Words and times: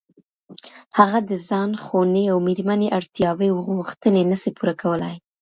هغه 0.99 1.19
د 1.29 1.31
ځان، 1.47 1.71
خوني 1.83 2.23
او 2.31 2.37
ميرمني 2.47 2.87
اړتياوي 2.97 3.47
او 3.51 3.57
غوښتني 3.67 4.21
نسي 4.31 4.49
پوره 4.57 4.73
کولای. 4.81 5.15